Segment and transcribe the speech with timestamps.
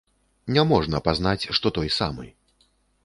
[0.55, 2.25] Няможна пазнаць, што той самы.